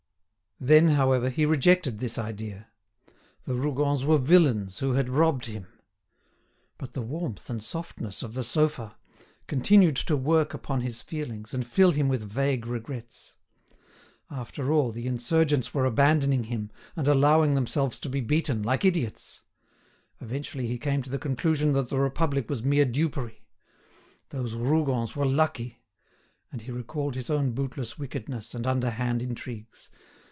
Then, 0.63 0.89
however, 0.89 1.31
he 1.31 1.47
rejected 1.47 1.97
this 1.97 2.19
idea. 2.19 2.67
The 3.45 3.55
Rougons 3.55 4.05
were 4.05 4.19
villains 4.19 4.77
who 4.77 4.93
had 4.93 5.09
robbed 5.09 5.45
him. 5.45 5.65
But 6.77 6.93
the 6.93 7.01
warmth 7.01 7.49
and 7.49 7.63
softness 7.63 8.21
of 8.21 8.35
the 8.35 8.43
sofa, 8.43 8.95
continued 9.47 9.95
to 9.95 10.15
work 10.15 10.53
upon 10.53 10.81
his 10.81 11.01
feelings, 11.01 11.55
and 11.55 11.65
fill 11.65 11.89
him 11.89 12.07
with 12.09 12.21
vague 12.21 12.67
regrets. 12.67 13.33
After 14.29 14.71
all, 14.71 14.91
the 14.91 15.07
insurgents 15.07 15.73
were 15.73 15.85
abandoning 15.85 16.43
him, 16.43 16.69
and 16.95 17.07
allowing 17.07 17.55
themselves 17.55 17.97
to 17.97 18.07
be 18.09 18.21
beaten 18.21 18.61
like 18.61 18.85
idiots. 18.85 19.41
Eventually 20.19 20.67
he 20.67 20.77
came 20.77 21.01
to 21.01 21.09
the 21.09 21.17
conclusion 21.17 21.73
that 21.73 21.89
the 21.89 21.97
Republic 21.97 22.51
was 22.51 22.61
mere 22.63 22.85
dupery. 22.85 23.47
Those 24.29 24.53
Rougons 24.53 25.15
were 25.15 25.25
lucky! 25.25 25.81
And 26.51 26.61
he 26.61 26.71
recalled 26.71 27.15
his 27.15 27.31
own 27.31 27.53
bootless 27.53 27.97
wickedness 27.97 28.53
and 28.53 28.67
underhand 28.67 29.23
intrigues. 29.23 29.89